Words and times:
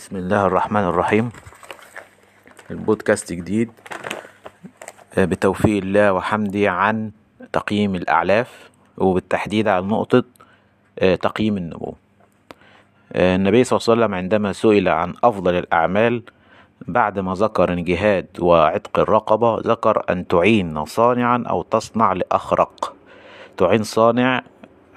بسم 0.00 0.16
الله 0.16 0.46
الرحمن 0.46 0.80
الرحيم. 0.80 1.30
البودكاست 2.70 3.32
جديد. 3.32 3.70
آه، 5.18 5.24
بتوفيق 5.24 5.82
الله 5.82 6.12
وحمدي 6.12 6.68
عن 6.68 7.10
تقييم 7.52 7.94
الأعلاف 7.94 8.70
وبالتحديد 8.96 9.68
عن 9.68 9.88
نقطة 9.88 10.24
آه، 10.98 11.14
تقييم 11.14 11.56
النمو 11.56 11.94
آه، 13.12 13.36
النبي 13.36 13.64
صلى 13.64 13.76
الله 13.76 13.84
عليه 13.88 14.00
وسلم 14.00 14.14
عندما 14.14 14.52
سئل 14.52 14.88
عن 14.88 15.14
أفضل 15.24 15.54
الأعمال 15.54 16.22
بعد 16.80 17.18
ما 17.18 17.34
ذكر 17.34 17.72
الجهاد 17.72 18.26
وعتق 18.40 18.98
الرقبة 18.98 19.58
ذكر 19.58 20.04
أن 20.10 20.28
تعين 20.28 20.84
صانعا 20.84 21.44
أو 21.50 21.62
تصنع 21.62 22.12
لأخرق. 22.12 22.94
تعين 23.56 23.82
صانع 23.82 24.42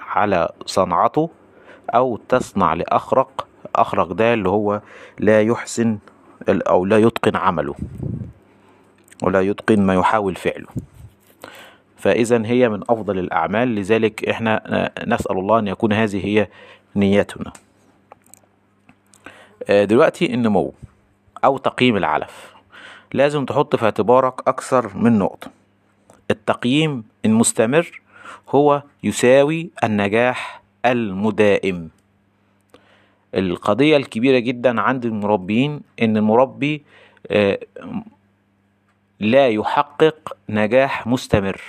على 0.00 0.48
صنعته 0.66 1.30
أو 1.94 2.16
تصنع 2.16 2.74
لأخرق. 2.74 3.43
أخرق 3.74 4.12
ده 4.12 4.34
اللي 4.34 4.48
هو 4.48 4.80
لا 5.18 5.42
يحسن 5.42 5.98
أو 6.48 6.84
لا 6.84 6.98
يتقن 6.98 7.36
عمله 7.36 7.74
ولا 9.22 9.40
يتقن 9.40 9.80
ما 9.86 9.94
يحاول 9.94 10.34
فعله. 10.34 10.66
فإذا 11.96 12.46
هي 12.46 12.68
من 12.68 12.82
أفضل 12.88 13.18
الأعمال 13.18 13.74
لذلك 13.74 14.28
إحنا 14.28 14.90
نسأل 15.06 15.38
الله 15.38 15.58
أن 15.58 15.68
يكون 15.68 15.92
هذه 15.92 16.26
هي 16.26 16.48
نيتنا 16.96 17.52
آه، 19.68 19.84
دلوقتي 19.84 20.34
النمو 20.34 20.74
أو 21.44 21.58
تقييم 21.58 21.96
العلف. 21.96 22.54
لازم 23.12 23.44
تحط 23.44 23.76
في 23.76 23.84
اعتبارك 23.84 24.48
أكثر 24.48 24.96
من 24.96 25.18
نقطة. 25.18 25.50
التقييم 26.30 27.04
المستمر 27.24 28.00
هو 28.50 28.82
يساوي 29.02 29.70
النجاح 29.84 30.62
المدائم. 30.86 31.90
القضية 33.34 33.96
الكبيرة 33.96 34.38
جدا 34.38 34.80
عند 34.80 35.04
المربين 35.04 35.80
إن 36.02 36.16
المربي 36.16 36.82
آه، 37.30 37.58
لا 39.20 39.48
يحقق 39.48 40.36
نجاح 40.48 41.06
مستمر. 41.06 41.60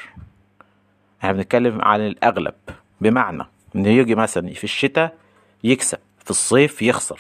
إحنا 1.20 1.32
بنتكلم 1.32 1.82
عن 1.82 2.02
الأغلب 2.02 2.54
بمعنى 3.02 3.44
إن 3.76 3.86
يجي 3.86 4.16
مثلا 4.16 4.54
في 4.54 4.64
الشتاء 4.64 5.16
يكسب 5.64 5.98
في 6.24 6.30
الصيف 6.32 6.82
يخسر 6.82 7.20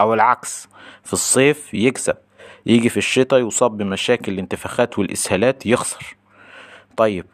أو 0.00 0.14
العكس 0.14 0.68
في 1.04 1.12
الصيف 1.12 1.74
يكسب 1.74 2.16
يجي 2.66 2.88
في 2.88 2.96
الشتاء 2.96 3.46
يصاب 3.46 3.76
بمشاكل 3.76 4.32
الانتفاخات 4.32 4.98
والإسهالات 4.98 5.66
يخسر. 5.66 6.16
طيب 6.96 7.24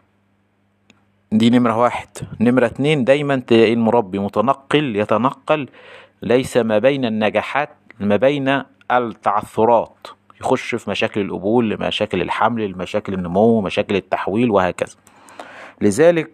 دي 1.32 1.50
نمرة 1.50 1.76
واحد. 1.76 2.08
نمرة 2.40 2.66
اتنين 2.66 3.04
دايما 3.04 3.36
تلاقي 3.36 3.72
المربي 3.72 4.18
متنقل 4.18 4.96
يتنقل 4.96 5.68
ليس 6.22 6.56
ما 6.56 6.78
بين 6.78 7.04
النجاحات 7.04 7.70
ما 8.00 8.16
بين 8.16 8.62
التعثرات. 8.90 10.06
يخش 10.40 10.74
في 10.74 10.90
مشاكل 10.90 11.20
القبول 11.20 11.80
مشاكل 11.80 12.22
الحمل 12.22 12.78
مشاكل 12.78 13.14
النمو 13.14 13.60
مشاكل 13.60 13.96
التحويل 13.96 14.50
وهكذا. 14.50 14.96
لذلك 15.80 16.30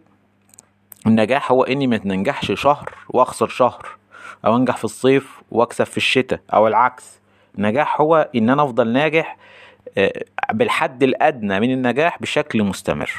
النجاح 1.06 1.52
هو 1.52 1.62
إني 1.62 1.86
ما 1.86 1.96
تنجحش 1.96 2.52
شهر 2.52 2.94
وأخسر 3.08 3.48
شهر 3.48 3.86
أو 4.44 4.56
أنجح 4.56 4.76
في 4.76 4.84
الصيف 4.84 5.42
وأكسب 5.50 5.84
في 5.84 5.96
الشتاء 5.96 6.40
أو 6.54 6.68
العكس. 6.68 7.20
النجاح 7.58 8.00
هو 8.00 8.30
إن 8.34 8.50
أنا 8.50 8.64
أفضل 8.64 8.88
ناجح 8.88 9.36
آه، 9.98 10.24
بالحد 10.52 11.02
الأدنى 11.02 11.60
من 11.60 11.70
النجاح 11.70 12.18
بشكل 12.20 12.62
مستمر. 12.62 13.10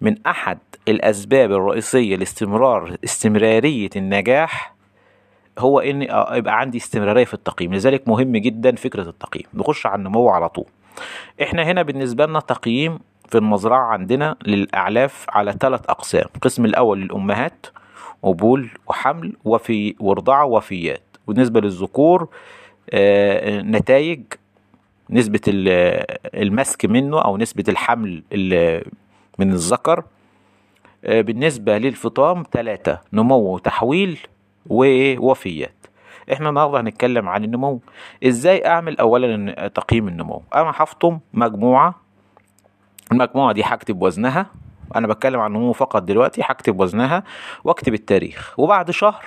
من 0.00 0.26
أحد 0.26 0.58
الأسباب 0.88 1.52
الرئيسية 1.52 2.16
لاستمرار 2.16 2.96
استمرارية 3.04 3.90
النجاح 3.96 4.77
هو 5.58 5.80
ان 5.80 6.02
يبقى 6.32 6.60
عندي 6.60 6.78
استمرارية 6.78 7.24
في 7.24 7.34
التقييم. 7.34 7.74
لذلك 7.74 8.08
مهم 8.08 8.36
جدا 8.36 8.74
فكرة 8.76 9.08
التقييم. 9.08 9.46
نخش 9.54 9.86
على 9.86 9.98
النمو 9.98 10.28
على 10.28 10.48
طول. 10.48 10.66
إحنا 11.42 11.62
هنا 11.62 11.82
بالنسبة 11.82 12.26
لنا 12.26 12.40
تقييم 12.40 12.98
في 13.28 13.38
المزرعة 13.38 13.86
عندنا 13.86 14.36
للأعلاف 14.46 15.26
على 15.28 15.52
ثلاث 15.52 15.80
أقسام. 15.88 16.24
القسم 16.36 16.64
الأول 16.64 17.00
للأمهات 17.00 17.66
قبول 18.22 18.70
وحمل 18.86 19.36
وفي 19.44 19.94
ورضعه 20.00 20.44
وفيات. 20.44 21.02
بالنسبة 21.28 21.60
للذكور 21.60 22.28
آه، 22.90 23.60
نتائج 23.60 24.20
نسبة 25.10 25.40
المسك 26.34 26.84
منه 26.84 27.20
أو 27.20 27.36
نسبة 27.36 27.64
الحمل 27.68 28.22
من 29.38 29.52
الذكر. 29.52 30.04
آه، 31.04 31.20
بالنسبة 31.20 31.78
للفطام 31.78 32.42
ثلاثة 32.52 33.00
نمو 33.12 33.54
وتحويل 33.54 34.18
ووفيات 34.68 35.74
إحنا 36.32 36.48
النهارده 36.48 36.80
هنتكلم 36.80 37.28
عن 37.28 37.44
النمو. 37.44 37.80
إزاي 38.24 38.66
أعمل 38.66 38.98
اولا 38.98 39.68
تقييم 39.68 40.08
النمو؟ 40.08 40.42
أنا 40.54 40.72
هفطم 40.76 41.18
مجموعة. 41.34 41.94
المجموعة 43.12 43.52
دي 43.52 43.62
هكتب 43.64 44.02
وزنها. 44.02 44.46
أنا 44.96 45.06
بتكلم 45.06 45.40
عن 45.40 45.54
النمو 45.54 45.72
فقط 45.72 46.02
دلوقتي 46.02 46.42
هكتب 46.44 46.80
وزنها 46.80 47.22
واكتب 47.64 47.94
التاريخ. 47.94 48.54
وبعد 48.58 48.90
شهر 48.90 49.24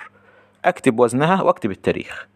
أكتب 0.65 0.99
وزنها 0.99 1.41
واكتب 1.41 1.71
التاريخ. 1.71 2.27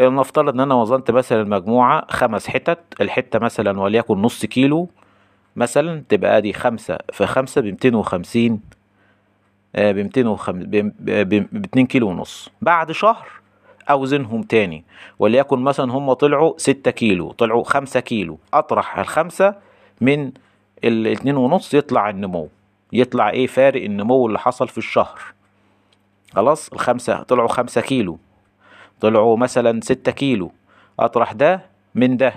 نفترض 0.00 0.54
إن 0.54 0.60
أنا 0.60 0.74
وزنت 0.74 1.10
مثلا 1.10 1.42
المجموعة 1.42 2.06
خمس 2.10 2.48
حتت. 2.48 2.78
الحتة 3.00 3.38
مثلا 3.38 3.80
وليكن 3.80 4.22
نص 4.22 4.46
كيلو. 4.46 4.88
مثلا 5.56 6.04
تبقى 6.08 6.42
دي 6.42 6.52
خمسة. 6.52 6.98
في 7.12 7.26
خمسة 7.26 7.60
بمتين 7.60 7.94
وخمسين 7.94 8.60
ب 9.74 9.96
250 9.96 10.62
ب 11.00 11.64
2 11.64 11.86
كيلو 11.86 12.08
ونص. 12.08 12.50
بعد 12.62 12.92
شهر 12.92 13.28
أوزنهم 13.90 14.42
تاني 14.42 14.84
وليكن 15.18 15.58
مثلا 15.58 15.92
هم 15.92 16.12
طلعوا 16.12 16.54
6 16.56 16.90
كيلو 16.90 17.32
طلعوا 17.32 17.64
5 17.64 18.00
كيلو. 18.00 18.38
أطرح 18.54 18.98
الخمسة 18.98 19.54
من 20.00 20.32
الاتنين 20.84 21.36
ونص 21.36 21.74
يطلع 21.74 22.10
النمو. 22.10 22.48
يطلع 22.92 23.30
إيه؟ 23.30 23.46
فارق 23.46 23.84
النمو 23.84 24.26
اللي 24.26 24.38
حصل 24.38 24.68
في 24.68 24.78
الشهر. 24.78 25.20
خلاص؟ 26.34 26.68
الخمسة 26.72 27.22
طلعوا 27.22 27.48
خمسة 27.48 27.80
كيلو. 27.80 28.18
طلعوا 29.00 29.36
مثلا 29.36 29.80
ستة 29.80 30.12
كيلو. 30.12 30.52
أطرح 31.00 31.32
ده 31.32 31.62
من 31.94 32.16
ده. 32.16 32.34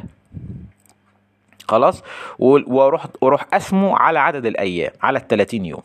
خلاص؟ 1.67 2.03
وأروح 2.39 3.05
وأروح 3.21 3.45
اسمه 3.53 3.97
على 3.97 4.19
عدد 4.19 4.45
الأيام 4.45 4.91
على 5.01 5.19
التلاتين 5.19 5.65
يوم. 5.65 5.83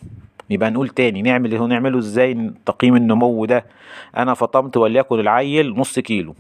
يبقى 0.51 0.71
نقول 0.71 0.89
تاني 0.89 1.23
نعمل 1.23 1.69
نعمله 1.69 1.99
إزاي؟ 1.99 2.53
تقييم 2.67 2.97
النمو 2.97 3.45
ده. 3.45 3.65
أنا 4.17 4.35
فطمت 4.35 4.77
وليكن 4.77 5.21
العيل 5.21 5.75
نص 5.77 5.99
كيلو. 5.99 6.35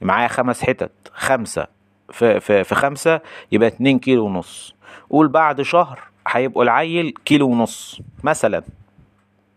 معايا 0.00 0.28
خمس 0.28 0.62
حتت 0.62 0.92
خمسة. 1.12 1.66
في, 2.12 2.40
في, 2.40 2.64
في 2.64 2.74
خمسة 2.74 3.20
يبقى 3.52 3.68
اتنين 3.68 3.98
كيلو 3.98 4.24
ونص. 4.26 4.74
قول 5.10 5.28
بعد 5.28 5.62
شهر 5.62 6.00
هيبقوا 6.28 6.62
العيل 6.62 7.14
كيلو 7.24 7.48
ونص 7.48 8.00
مثلا. 8.24 8.62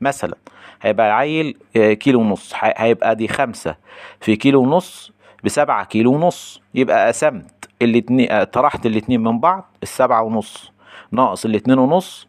مثلا. 0.01 0.35
هيبقى 0.81 1.07
العيل 1.07 1.57
آه، 1.77 1.93
كيلو 1.93 2.19
ونص. 2.19 2.53
هيبقى 2.55 3.15
دي 3.15 3.27
خمسة. 3.27 3.75
في 4.21 4.35
كيلو 4.35 4.61
ونص 4.61 5.11
بسبعة 5.43 5.85
كيلو 5.85 6.13
ونص. 6.13 6.61
يبقى 6.75 7.07
قسمت 7.07 7.69
الاتنين 7.81 8.31
آه، 8.31 8.43
طرحت 8.43 8.85
الاتنين 8.85 9.23
من 9.23 9.39
بعض 9.39 9.77
السبعة 9.83 10.21
ونص. 10.23 10.71
ناقص 11.11 11.45
الاتنين 11.45 11.77
ونص 11.77 12.27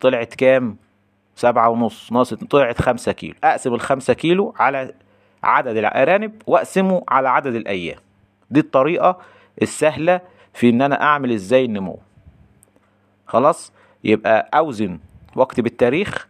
طلعت 0.00 0.34
كام؟ 0.34 0.76
سبعة 1.38 1.68
ونص. 1.68 2.12
ناقص 2.12 2.34
طلعت 2.34 2.82
خمسة 2.82 3.12
كيلو. 3.12 3.34
أقسم 3.44 3.74
الخمسة 3.74 4.14
كيلو 4.14 4.54
على 4.58 4.92
عدد 5.42 5.76
الأرانب 5.76 6.42
وأقسمه 6.46 7.02
على 7.08 7.28
عدد 7.28 7.54
الأيام. 7.54 7.98
دي 8.50 8.60
الطريقة 8.60 9.18
السهلة 9.62 10.20
في 10.54 10.70
إن 10.70 10.82
أنا 10.82 11.02
أعمل 11.02 11.32
إزاي 11.32 11.64
النمو. 11.64 11.98
خلاص؟ 13.26 13.72
يبقى 14.04 14.50
أوزن 14.54 14.98
وأكتب 15.36 15.66
التاريخ 15.66 16.28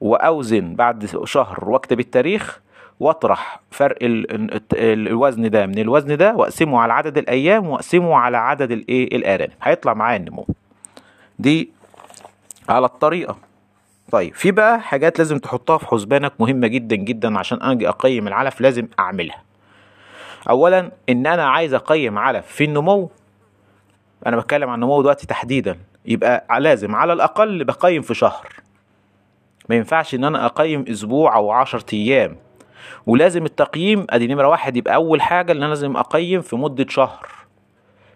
وأوزن 0.00 0.74
بعد 0.74 1.06
شهر 1.24 1.68
وأكتب 1.70 2.00
التاريخ 2.00 2.60
وأطرح 3.00 3.60
فرق 3.70 3.96
الوزن 4.72 5.50
ده 5.50 5.66
من 5.66 5.78
الوزن 5.78 6.16
ده 6.16 6.34
وأقسمه 6.34 6.80
على 6.80 6.92
عدد 6.92 7.18
الأيام 7.18 7.68
وأقسمه 7.68 8.16
على 8.16 8.36
عدد 8.36 8.70
الايه 8.70 9.16
الأرانب. 9.16 9.52
هيطلع 9.62 9.94
معايا 9.94 10.16
النمو. 10.16 10.46
دي 11.38 11.70
على 12.68 12.86
الطريقة. 12.86 13.36
طيب 14.12 14.34
في 14.34 14.50
بقى 14.50 14.80
حاجات 14.80 15.18
لازم 15.18 15.38
تحطها 15.38 15.78
في 15.78 15.86
حسبانك 15.86 16.32
مهمة 16.40 16.66
جدا 16.66 16.96
جدا 16.96 17.38
عشان 17.38 17.62
أجي 17.62 17.88
أقيم 17.88 18.28
العلف 18.28 18.60
لازم 18.60 18.88
أعملها. 18.98 19.42
اولا 20.50 20.90
إن 21.08 21.26
أنا 21.26 21.44
عايز 21.48 21.74
أقيم 21.74 22.18
علف 22.18 22.46
في 22.46 22.64
النمو. 22.64 23.10
أنا 24.26 24.36
بتكلم 24.36 24.68
عن 24.68 24.74
النمو 24.74 25.00
دلوقتي 25.02 25.26
تحديدا. 25.26 25.78
يبقى 26.06 26.60
لازم 26.60 26.94
على 26.94 27.12
الأقل 27.12 27.64
بقيم 27.64 28.02
في 28.02 28.14
شهر. 28.14 28.48
ما 29.68 29.76
ينفعش 29.76 30.14
إن 30.14 30.24
أنا 30.24 30.46
أقيم 30.46 30.84
أسبوع 30.90 31.36
أو 31.36 31.50
عشر 31.50 31.82
أيام. 31.92 32.36
ولازم 33.06 33.44
التقييم 33.44 34.06
أدي 34.10 34.26
نمرة 34.26 34.48
واحد 34.48 34.76
يبقى 34.76 34.94
أول 34.94 35.22
حاجة 35.22 35.52
إن 35.52 35.56
أنا 35.56 35.68
لازم 35.68 35.96
أقيم 35.96 36.40
في 36.40 36.56
مدة 36.56 36.86
شهر. 36.88 37.28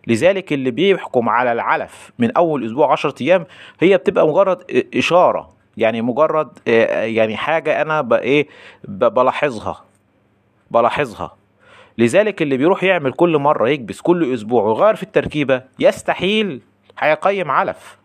لذلك 0.07 0.53
اللي 0.53 0.71
بيحكم 0.71 1.29
على 1.29 1.53
العلف 1.53 2.13
من 2.19 2.37
أول 2.37 2.67
أسبوع 2.67 2.93
عشرة 2.93 3.15
أيام 3.21 3.47
هي 3.81 3.97
بتبقى 3.97 4.29
مجرد 4.29 4.85
اشاره 4.95 5.56
يعني 5.77 6.03
مجرد 6.03 6.59
آه، 6.69 7.03
يعني 7.03 7.37
حاجة 7.37 7.83
أنا 7.83 8.09
إيه 8.13 8.49
بلاحظها 8.89 9.85
بلاحظها. 10.71 11.37
لذلك 11.99 12.43
اللي 12.43 12.57
بيروح 12.57 12.85
يعمل 12.85 13.13
كل 13.13 13.39
مرة 13.39 13.69
يكبس 13.69 14.01
كل 14.01 14.35
أسبوع 14.35 14.63
ويغير 14.63 14.95
في 14.95 15.03
التركيبة 15.03 15.63
يستحيل 15.79 16.61
هيقيم 16.99 17.51
علف. 17.51 17.99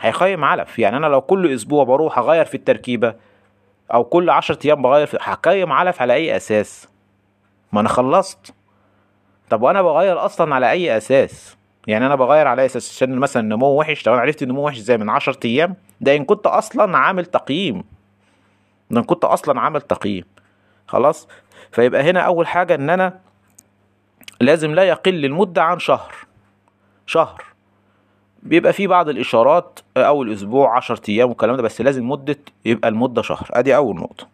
هيقيم 0.00 0.44
علف. 0.44 0.78
يعني 0.78 0.96
أنا 0.96 1.06
لو 1.06 1.20
كل 1.20 1.54
أسبوع 1.54 1.84
بروح 1.84 2.18
أغير 2.18 2.44
في 2.44 2.54
التركيبة 2.54 3.14
أو 3.94 4.04
كل 4.04 4.30
عشرة 4.30 4.58
أيام 4.66 4.82
بغير 4.82 5.06
في 5.06 5.18
هقيم 5.20 5.72
علف 5.72 6.02
على 6.02 6.12
أي 6.14 6.36
أساس؟ 6.36 6.88
ما 7.72 7.80
أنا 7.80 7.88
خلصت. 7.88 8.54
طب 9.50 9.62
وأنا 9.62 9.82
بغير 9.82 10.24
أصلا 10.24 10.54
على 10.54 10.70
أي 10.70 10.96
أساس؟ 10.96 11.56
يعني 11.86 12.06
أنا 12.06 12.14
بغير 12.14 12.46
على 12.46 12.66
أساس 12.66 12.90
عشان 12.90 13.18
مثلا 13.18 13.42
النمو 13.42 13.66
وحش 13.66 14.06
لو 14.06 14.12
أنا 14.12 14.22
عرفت 14.22 14.42
النمو 14.42 14.66
وحش 14.66 14.78
إزاي 14.78 14.98
من 14.98 15.10
عشرة 15.10 15.38
أيام 15.44 15.74
ده 16.00 16.16
إن 16.16 16.24
كنت 16.24 16.46
أصلا 16.46 16.98
عامل 16.98 17.26
تقييم. 17.26 17.84
ده 18.90 19.00
إن 19.00 19.04
كنت 19.04 19.24
أصلا 19.24 19.60
عامل 19.60 19.80
تقييم. 19.80 20.24
خلاص؟ 20.88 21.28
فيبقى 21.72 22.02
هنا 22.02 22.20
أول 22.20 22.46
حاجة 22.46 22.74
إن 22.74 22.90
أنا 22.90 23.20
لازم 24.40 24.74
لا 24.74 24.82
يقل 24.82 25.24
المدة 25.24 25.62
عن 25.62 25.78
شهر. 25.78 26.14
شهر. 27.06 27.44
بيبقى 28.42 28.72
في 28.72 28.86
بعض 28.86 29.08
الإشارات 29.08 29.80
أول 29.96 30.32
أسبوع 30.32 30.76
عشر 30.76 31.00
أيام 31.08 31.28
والكلام 31.28 31.56
ده 31.56 31.62
بس 31.62 31.80
لازم 31.80 32.08
مدة 32.08 32.38
يبقى 32.64 32.88
المدة 32.88 33.22
شهر. 33.22 33.48
أدي 33.50 33.76
أول 33.76 33.96
نقطة. 33.96 34.26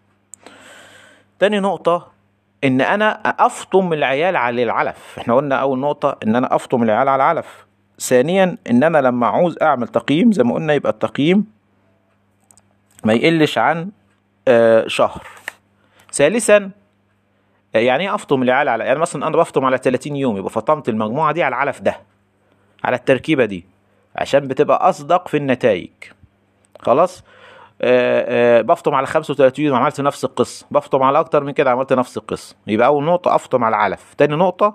تاني 1.39 1.61
نقطة 1.61 2.16
إن 2.65 2.81
أنا 2.81 3.13
أفطم 3.47 3.93
العيال 3.93 4.37
على 4.37 4.63
العلف. 4.63 5.19
إحنا 5.19 5.35
قلنا 5.35 5.57
أول 5.57 5.79
نقطة 5.79 6.17
إن 6.27 6.37
أنا 6.37 6.55
أفطم 6.57 6.83
العيال 6.83 7.09
على 7.09 7.17
العلف. 7.23 7.67
ثانيا 8.01 8.57
إن 8.71 8.85
أنا 8.85 8.99
لما 8.99 9.27
عاوز 9.27 9.57
أعمل 9.63 9.89
تقييم 9.89 10.33
زي 10.33 10.43
ما 10.43 10.55
قلنا 10.55 10.73
يبقى 10.75 10.93
التقييم 10.93 11.45
ما 13.05 13.13
يقلش 13.13 13.59
عن 13.59 13.91
آه 14.49 14.87
شهر. 14.87 15.23
ثالثا 16.13 16.71
يعني 17.75 18.05
إيه 18.09 18.15
أفطم 18.15 18.43
العيال 18.43 18.69
على 18.69 18.85
يعني 18.85 18.99
مثلا 18.99 19.27
أنا 19.27 19.37
بفطم 19.37 19.65
على 19.65 19.79
30 19.79 20.17
يوم 20.17 20.37
يبقى 20.37 20.51
فطمت 20.51 20.89
المجموعة 20.89 21.33
دي 21.33 21.43
على 21.43 21.55
العلف 21.55 21.81
ده 21.81 22.01
على 22.85 22.97
التركيبة 22.97 23.45
دي 23.45 23.65
عشان 24.17 24.49
بتبقى 24.49 24.89
أصدق 24.89 25.29
في 25.29 25.37
النتائج. 25.37 25.91
خلاص؟ 26.81 27.19
آه 27.21 27.25
آه 27.25 27.36
بفطم 28.63 28.95
على 28.95 29.07
35 29.07 29.65
يوم 29.65 29.77
عملت 29.77 30.01
نفس 30.01 30.25
القصة. 30.25 30.67
بفطم 30.71 31.03
على 31.03 31.21
أكتر 31.21 31.45
من 31.45 31.53
كده 31.53 31.71
عملت 31.71 31.93
نفس 31.93 32.17
القصة. 32.17 32.57
يبقى 32.67 32.87
أول 32.87 33.05
نقطة 33.05 33.35
افطم 33.35 33.65
على 33.65 33.77
العلف. 33.77 34.15
تاني 34.15 34.37
نقطة 34.37 34.75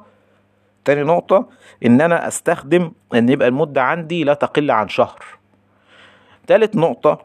تاني 0.86 1.04
نقطة 1.04 1.46
إن 1.86 2.02
أنا 2.02 2.28
أستخدم 2.28 2.92
إن 3.14 3.30
يبقى 3.30 3.48
المدة 3.48 3.84
عندي 3.84 4.24
لا 4.24 4.34
تقل 4.34 4.72
عن 4.72 4.90
شهر. 4.90 5.20
تالت 6.48 6.76
نقطة 6.76 7.24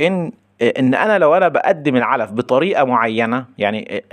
إن 0.00 0.32
إن 0.78 0.94
أنا 0.94 1.18
لو 1.18 1.34
أنا 1.34 1.48
بقدم 1.48 1.96
العلف 1.96 2.32
بطريقة 2.32 2.84
معينة 2.84 3.44
يعني 3.58 4.04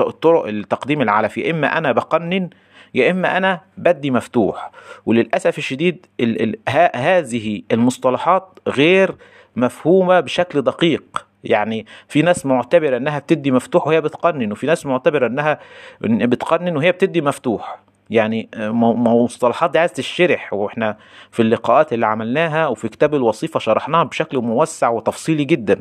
الطرق 0.00 0.46
التقديم 0.46 1.02
العلف 1.02 1.38
يا 1.38 1.50
إما 1.50 1.78
أنا 1.78 1.92
بقنن 1.92 2.50
يا 2.94 3.10
إما 3.10 3.36
أنا 3.36 3.60
بدي 3.76 4.10
مفتوح. 4.10 4.70
وللأسف 5.06 5.58
الشديد 5.58 6.06
ال 6.20 6.42
ال 6.42 6.56
هذه 6.96 7.62
المصطلحات 7.72 8.58
غير 8.68 9.14
مفهومة 9.56 10.20
بشكل 10.20 10.62
دقيق. 10.62 11.26
يعني 11.44 11.86
في 12.08 12.22
ناس 12.22 12.46
معتبرة 12.46 12.96
إنها 12.96 13.18
بتدي 13.18 13.50
مفتوح 13.50 13.86
وهي 13.86 14.00
بتقنن 14.00 14.52
وفي 14.52 14.66
ناس 14.66 14.86
معتبرة 14.86 15.26
إنها 15.26 15.58
بتقنن 16.00 16.76
وهي 16.76 16.92
بتدي 16.92 17.20
مفتوح. 17.20 17.78
يعني 18.10 18.48
مصطلحات 18.56 19.70
دي 19.70 19.78
عايز 19.78 19.92
تشرح 19.92 20.52
وإحنا 20.52 20.96
في 21.30 21.42
اللقاءات 21.42 21.92
اللي 21.92 22.06
عملناها 22.06 22.66
وفي 22.66 22.88
كتاب 22.88 23.14
الوظيفة 23.14 23.60
شرحناها 23.60 24.04
بشكل 24.04 24.38
موسع 24.38 24.88
وتفصيلي 24.88 25.44
جدا. 25.44 25.80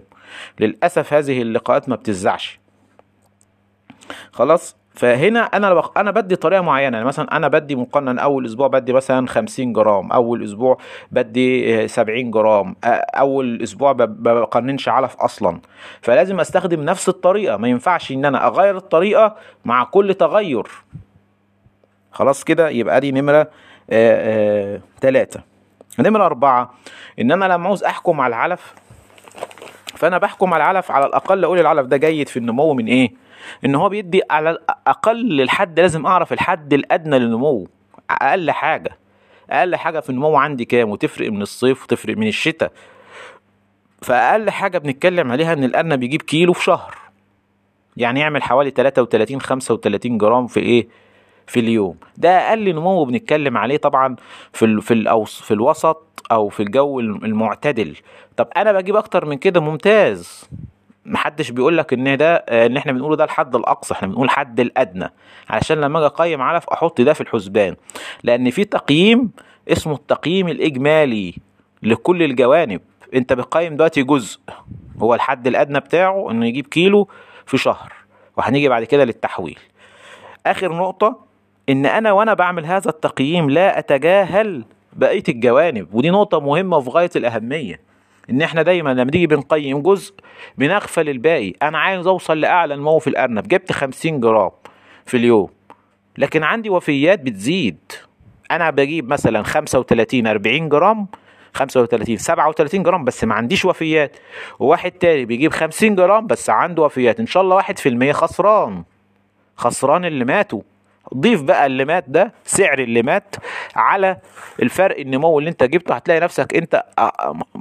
للأسف 0.60 1.14
هذه 1.14 1.42
اللقاءات 1.42 1.90
ما 1.90 1.96
بتزعش. 1.96 2.60
خلاص؟ 4.32 4.76
فهنا 4.98 5.40
أنا 5.40 5.74
بق... 5.74 5.98
أنا 6.00 6.12
بدي 6.12 6.36
طريقة 6.36 6.62
معينة 6.62 6.98
يعني 6.98 7.08
مثلا 7.08 7.36
أنا 7.38 7.48
بدي 7.48 7.76
مقنن 7.76 8.20
أول 8.20 8.46
أسبوع 8.46 8.68
بدي 8.68 8.94
مثلا 8.94 9.28
50 9.28 9.74
جرام 9.74 10.12
أول 10.12 10.44
أسبوع 10.44 10.78
بدي 11.12 11.88
70 11.88 12.32
جرام 12.32 12.76
أول 13.16 13.64
أسبوع 13.64 13.94
ما 13.94 14.06
بقننش 14.06 14.90
علف 14.90 15.16
أصلا. 15.16 15.60
فلازم 16.02 16.40
أستخدم 16.40 16.84
نفس 16.84 17.10
الطريقة 17.10 17.58
ما 17.58 17.68
ينفعش 17.68 18.12
إن 18.12 18.26
أنا 18.26 18.48
أغير 18.48 18.78
الطريقة 18.78 19.36
مع 19.66 19.84
كل 19.84 20.14
تغير. 20.14 20.68
خلاص 22.12 22.44
كده؟ 22.44 22.70
يبقى 22.70 23.00
دي 23.02 23.12
نمرة 23.12 23.40
آآ 23.40 23.48
آآ 24.74 24.82
تلاتة. 25.02 25.42
نمرة 26.00 26.26
أربعة 26.26 26.74
إن 27.22 27.32
أنا 27.32 27.46
لما 27.46 27.66
عاوز 27.68 27.84
أحكم 27.84 28.22
على 28.22 28.36
العلف 28.36 28.74
فأنا 29.98 30.18
بحكم 30.18 30.54
على 30.54 30.64
العلف 30.64 30.92
على 30.92 31.06
الأقل 31.06 31.44
أقول 31.44 31.60
العلف 31.60 31.88
ده 31.88 31.98
جيد 31.98 32.30
في 32.30 32.38
النمو 32.38 32.74
من 32.74 32.88
إيه؟ 32.88 33.12
إن 33.66 33.76
هو 33.76 33.90
بيدي 33.90 34.22
على 34.32 34.50
الأقل 34.50 35.42
الحد 35.42 35.80
لازم 35.80 36.06
أعرف 36.06 36.34
الحد 36.34 36.74
الأدنى 36.74 37.20
للنمو 37.20 37.68
أقل 38.10 38.52
حاجة 38.52 38.98
أقل 39.50 39.76
حاجة 39.76 40.00
في 40.00 40.10
النمو 40.10 40.36
عندي 40.36 40.66
كام 40.66 40.90
وتفرق 40.90 41.32
من 41.32 41.42
الصيف 41.42 41.84
وتفرق 41.84 42.18
من 42.18 42.28
الشتاء 42.28 42.72
فأقل 44.02 44.50
حاجة 44.50 44.78
بنتكلم 44.78 45.32
عليها 45.32 45.54
إن 45.54 45.64
الأرنب 45.64 46.00
بيجيب 46.00 46.22
كيلو 46.22 46.54
في 46.54 46.64
شهر 46.64 46.96
يعني 47.98 48.20
يعمل 48.20 48.44
حوالي 48.44 48.70
33 48.70 49.42
35 49.42 50.18
جرام 50.18 50.48
في 50.48 50.60
إيه؟ 50.60 50.88
في 51.48 51.60
اليوم. 51.60 51.98
ده 52.18 52.30
أقل 52.30 52.76
نمو 52.76 53.06
بنتكلم 53.06 53.58
عليه 53.58 53.78
طبعا 53.78 54.16
في 54.54 54.82
في 54.82 55.26
في 55.26 55.52
الوسط 55.52 56.24
أو 56.32 56.50
في 56.50 56.64
الجو 56.64 57.00
المعتدل. 57.00 57.96
طب 58.38 58.48
أنا 58.58 58.72
بجيب 58.72 58.96
أكتر 58.96 59.26
من 59.26 59.38
كده؟ 59.38 59.60
ممتاز. 59.60 60.50
محدش 61.06 61.52
بيقول 61.52 61.78
لك 61.78 61.94
إن 61.94 62.18
ده 62.18 62.36
إن 62.36 62.78
إحنا 62.78 62.92
بنقوله 62.92 63.16
ده 63.16 63.24
الحد 63.24 63.56
الأقصى 63.56 63.94
إحنا 63.94 64.08
بنقول 64.08 64.26
الحد 64.26 64.60
الأدنى. 64.60 65.10
علشان 65.50 65.82
لما 65.82 66.00
أجي 66.00 66.06
أقيم 66.06 66.42
علف 66.42 66.70
أحط 66.70 67.02
ده 67.02 67.14
في 67.14 67.22
الحسبان. 67.22 67.76
لأن 68.24 68.50
في 68.50 68.64
تقييم 68.64 69.32
اسمه 69.72 69.94
التقييم 69.94 70.48
الإجمالي 70.48 71.36
لكل 71.84 72.24
الجوانب. 72.24 72.82
أنت 73.14 73.34
بتقيم 73.34 73.76
دلوقتي 73.76 74.04
جزء. 74.04 74.40
هو 75.00 75.14
الحد 75.16 75.48
الأدنى 75.48 75.80
بتاعه 75.80 76.32
إنه 76.32 76.46
يجيب 76.46 76.68
كيلو 76.68 77.08
في 77.46 77.58
شهر. 77.58 77.94
وهنيجي 78.38 78.70
بعد 78.70 78.84
كده 78.84 79.06
للتحويل. 79.06 79.60
آخر 80.46 80.76
نقطة 80.76 81.27
إن 81.70 81.86
أنا 81.86 82.12
وأنا 82.12 82.34
بعمل 82.34 82.66
هذا 82.66 82.90
التقييم 82.90 83.50
لا 83.50 83.80
أتجاهل 83.80 84.66
بقية 84.94 85.24
الجوانب 85.30 85.88
ودي 85.94 86.10
نقطة 86.10 86.40
مهمة 86.40 86.78
وفي 86.78 86.90
غاية 86.90 87.10
الأهمية 87.16 87.80
إن 88.30 88.42
إحنا 88.42 88.62
دايما 88.62 88.90
لما 88.90 89.04
نيجي 89.04 89.28
بنقيم 89.28 89.82
جزء 89.82 90.14
بنغفل 90.58 91.10
الباقي 91.10 91.54
أنا 91.62 91.78
عايز 91.78 92.08
أوصل 92.08 92.40
لأعلى 92.40 92.76
نمو 92.76 93.00
في 93.00 93.08
الأرنب 93.10 93.48
جبت 93.48 93.72
50 93.72 94.20
جرام 94.20 94.52
في 95.06 95.18
اليوم 95.18 95.50
لكن 96.18 96.44
عندي 96.44 96.70
وفيات 96.70 97.20
بتزيد 97.20 97.78
أنا 98.52 98.70
بجيب 98.70 99.10
مثلا 99.10 99.44
35 99.44 100.28
40 100.28 100.70
جرام 100.70 101.08
35 101.54 102.18
37 102.18 102.84
جرام 102.84 103.04
بس 103.06 103.24
ما 103.24 103.36
عنديش 103.36 103.66
وفيات 103.66 104.18
وواحد 104.60 104.92
تاني 104.92 105.26
بيجيب 105.26 105.52
50 105.52 105.96
جرام 105.96 106.28
بس 106.28 106.50
عنده 106.50 106.84
وفيات 106.84 107.20
إن 107.20 107.26
شاء 107.28 107.44
الله 107.44 107.56
واحد 107.56 107.80
في 107.80 107.90
المية 107.90 108.12
خسران 108.12 108.84
خسران 109.56 110.06
اللي 110.06 110.26
ماتوا. 110.26 110.62
ضيف 111.16 111.42
بقى 111.42 111.66
اللي 111.66 111.86
مات 111.86 112.06
ده 112.08 112.34
سعر 112.46 112.80
اللي 112.80 113.02
مات 113.02 113.36
على 113.76 114.18
الفرق 114.62 115.00
النمو 115.00 115.40
اللي 115.40 115.50
انت 115.50 115.64
جبته 115.64 115.96
هتلاقي 115.96 116.20
نفسك 116.20 116.56
انت 116.56 116.84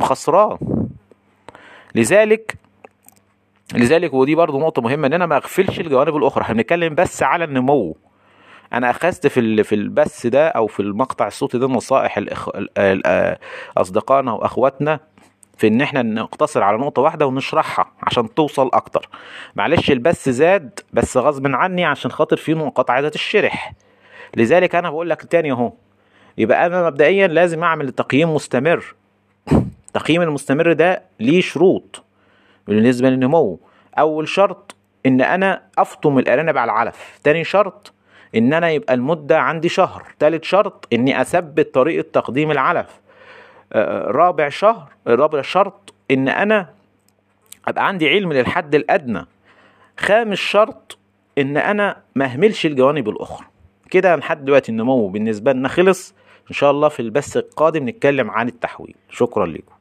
خسران. 0.02 0.58
لذلك 1.94 2.56
لذلك 3.74 4.14
ودي 4.14 4.34
برضو 4.34 4.58
نقطة 4.60 4.82
مهمة 4.82 5.06
إن 5.06 5.12
أنا 5.12 5.26
ما 5.26 5.36
أغفلش 5.36 5.80
الجوانب 5.80 6.16
الأخرى. 6.16 6.42
إحنا 6.42 6.54
بنتكلم 6.54 6.94
بس 6.94 7.22
على 7.22 7.44
النمو. 7.44 7.96
أنا 8.72 8.90
أخذت 8.90 9.26
في 9.26 9.62
في 9.64 9.74
البث 9.74 10.26
ده 10.26 10.48
أو 10.48 10.66
في 10.66 10.80
المقطع 10.80 11.26
الصوتي 11.26 11.58
ده 11.58 11.66
نصائح 11.66 12.18
الأخ... 12.18 12.48
أصدقائنا 13.76 14.32
وأخواتنا 14.32 15.00
في 15.56 15.66
إن 15.66 15.80
إحنا 15.80 16.02
نقتصر 16.02 16.62
على 16.62 16.78
نقطة 16.78 17.02
واحدة 17.02 17.26
ونشرحها 17.26 17.92
عشان 18.02 18.34
توصل 18.34 18.70
أكتر. 18.72 19.08
معلش 19.56 19.90
البث 19.90 20.28
زاد 20.28 20.80
بس 20.92 21.16
غصب 21.16 21.46
عني 21.46 21.84
عشان 21.84 22.10
خاطر 22.10 22.36
في 22.36 22.54
نقاط 22.54 22.90
عايزة 22.90 23.08
تشرح 23.08 23.72
لذلك 24.36 24.74
أنا 24.74 24.90
بقول 24.90 25.10
لك 25.10 25.22
تاني 25.24 25.52
أهو 25.52 25.72
يبقى 26.38 26.66
أنا 26.66 26.86
مبدئيا 26.86 27.26
لازم 27.26 27.64
أعمل 27.64 27.92
تقييم 27.92 28.34
مستمر. 28.34 28.94
التقييم 29.86 30.22
المستمر 30.22 30.72
ده 30.72 31.02
ليه 31.20 31.40
شروط؟ 31.40 32.02
بالنسبة 32.66 33.08
للنمو 33.10 33.60
أول 33.98 34.28
شرط 34.28 34.76
إن 35.06 35.20
أنا 35.20 35.62
أفطم 35.78 36.18
الأرانب 36.18 36.58
على 36.58 36.72
العلف. 36.72 37.18
تاني 37.24 37.44
شرط 37.44 37.92
إن 38.34 38.52
أنا 38.52 38.70
يبقى 38.70 38.94
المدة 38.94 39.40
عندي 39.40 39.68
شهر. 39.68 40.02
تالت 40.18 40.44
شرط 40.44 40.88
إني 40.92 41.20
أثبت 41.20 41.74
طريقة 41.74 42.06
تقديم 42.12 42.50
العلف. 42.50 43.00
رابع 43.74 44.48
شهر 44.48 44.88
رابع 45.06 45.42
شرط 45.42 45.94
إن 46.10 46.28
أنا 46.28 46.70
أبقى 47.68 47.88
عندي 47.88 48.08
علم 48.08 48.32
للحد 48.32 48.74
الأدنى. 48.74 49.26
خامس 49.98 50.38
شرط 50.38 50.98
إن 51.38 51.56
أنا 51.56 52.02
ما 52.14 52.24
أهملش 52.24 52.66
الجوانب 52.66 53.08
الأخرى. 53.08 53.46
كده 53.90 54.16
لحد 54.16 54.44
دلوقتي 54.44 54.72
النمو 54.72 55.08
بالنسبة 55.08 55.52
لنا 55.52 55.68
خلص. 55.68 56.14
إن 56.50 56.54
شاء 56.54 56.70
الله 56.70 56.88
في 56.88 57.00
البث 57.00 57.36
القادم 57.36 57.88
نتكلم 57.88 58.30
عن 58.30 58.48
التحويل. 58.48 58.94
شكرا 59.10 59.46
لكم. 59.46 59.75